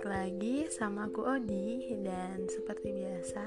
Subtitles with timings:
[0.00, 3.44] balik lagi sama aku Odi dan seperti biasa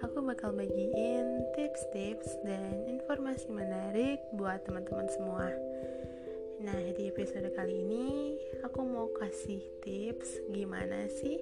[0.00, 5.52] aku bakal bagiin tips-tips dan informasi menarik buat teman-teman semua.
[6.64, 8.32] Nah, di episode kali ini
[8.64, 11.36] aku mau kasih tips gimana sih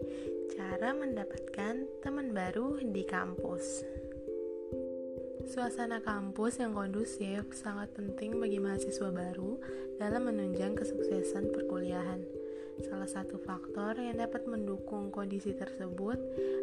[0.59, 3.87] cara mendapatkan teman baru di kampus.
[5.55, 9.63] Suasana kampus yang kondusif sangat penting bagi mahasiswa baru
[10.03, 12.42] dalam menunjang kesuksesan perkuliahan.
[12.81, 16.17] Salah satu faktor yang dapat mendukung kondisi tersebut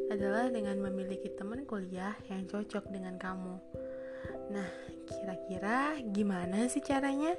[0.09, 3.55] adalah dengan memiliki teman kuliah yang cocok dengan kamu.
[4.49, 4.69] Nah,
[5.05, 7.37] kira-kira gimana sih caranya?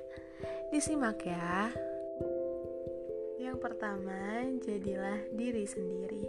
[0.71, 1.75] Disimak ya.
[3.43, 6.25] Yang pertama, jadilah diri sendiri.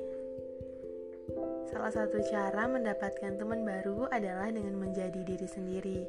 [1.70, 6.00] Salah satu cara mendapatkan teman baru adalah dengan menjadi diri sendiri.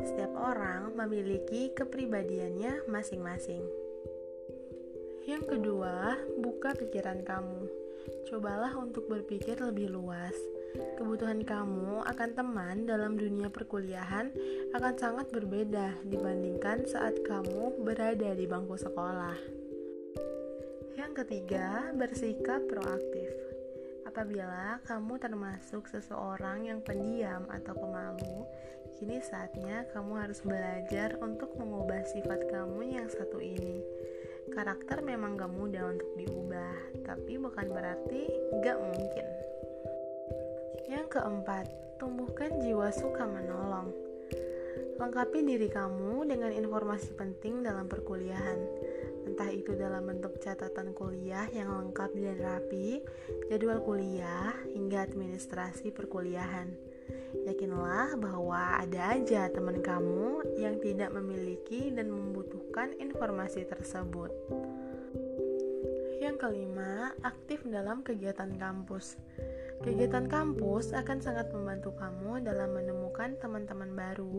[0.00, 3.85] Setiap orang memiliki kepribadiannya masing-masing.
[5.26, 7.66] Yang kedua, buka pikiran kamu.
[8.30, 10.38] Cobalah untuk berpikir lebih luas.
[10.94, 14.30] Kebutuhan kamu akan teman dalam dunia perkuliahan
[14.70, 19.34] akan sangat berbeda dibandingkan saat kamu berada di bangku sekolah.
[20.94, 23.34] Yang ketiga, bersikap proaktif.
[24.06, 28.46] Apabila kamu termasuk seseorang yang pendiam atau pemalu,
[28.94, 33.82] kini saatnya kamu harus belajar untuk mengubah sifat kamu yang satu ini.
[34.52, 38.22] Karakter memang gak mudah untuk diubah, tapi bukan berarti
[38.62, 39.26] gak mungkin.
[40.86, 41.66] Yang keempat,
[41.98, 43.90] tumbuhkan jiwa suka menolong.
[44.96, 48.58] Lengkapi diri kamu dengan informasi penting dalam perkuliahan,
[49.26, 53.02] entah itu dalam bentuk catatan kuliah yang lengkap dan rapi,
[53.50, 56.95] jadwal kuliah, hingga administrasi perkuliahan.
[57.44, 64.32] Yakinlah bahwa ada aja teman kamu yang tidak memiliki dan membutuhkan informasi tersebut.
[66.16, 69.20] Yang kelima, aktif dalam kegiatan kampus.
[69.84, 74.32] Kegiatan kampus akan sangat membantu kamu dalam menemukan teman-teman baru,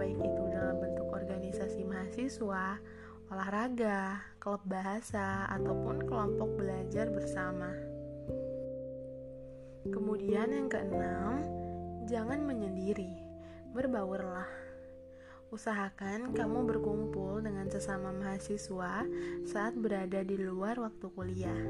[0.00, 2.80] baik itu dalam bentuk organisasi mahasiswa,
[3.28, 7.70] olahraga, klub bahasa, ataupun kelompok belajar bersama.
[9.88, 11.61] Kemudian yang keenam,
[12.02, 13.14] Jangan menyendiri,
[13.70, 14.50] berbaurlah.
[15.54, 19.06] Usahakan kamu berkumpul dengan sesama mahasiswa
[19.46, 21.62] saat berada di luar waktu kuliah,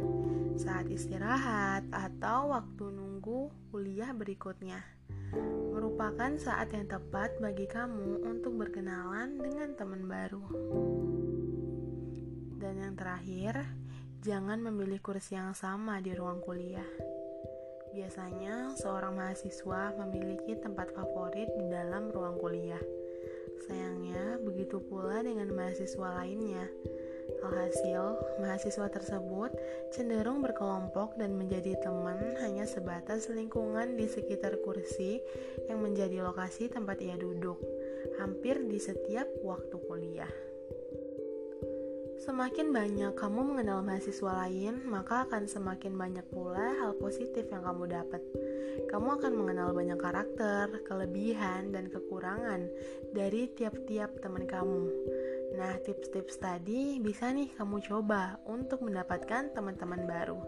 [0.56, 4.80] saat istirahat, atau waktu nunggu kuliah berikutnya.
[5.76, 10.46] Merupakan saat yang tepat bagi kamu untuk berkenalan dengan teman baru.
[12.56, 13.68] Dan yang terakhir,
[14.24, 17.11] jangan memilih kursi yang sama di ruang kuliah
[17.92, 22.80] Biasanya, seorang mahasiswa memiliki tempat favorit di dalam ruang kuliah.
[23.68, 26.64] Sayangnya, begitu pula dengan mahasiswa lainnya.
[27.44, 29.52] Alhasil, mahasiswa tersebut
[29.92, 35.20] cenderung berkelompok dan menjadi teman hanya sebatas lingkungan di sekitar kursi
[35.68, 37.60] yang menjadi lokasi tempat ia duduk,
[38.18, 40.32] hampir di setiap waktu kuliah.
[42.22, 47.90] Semakin banyak kamu mengenal mahasiswa lain, maka akan semakin banyak pula hal positif yang kamu
[47.90, 48.22] dapat.
[48.86, 52.70] Kamu akan mengenal banyak karakter, kelebihan, dan kekurangan
[53.10, 54.86] dari tiap-tiap teman kamu.
[55.58, 60.38] Nah, tips-tips tadi bisa nih kamu coba untuk mendapatkan teman-teman baru.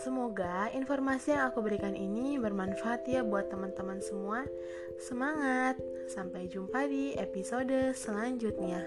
[0.00, 4.48] Semoga informasi yang aku berikan ini bermanfaat ya buat teman-teman semua.
[4.96, 5.76] Semangat!
[6.08, 8.80] Sampai jumpa di episode selanjutnya.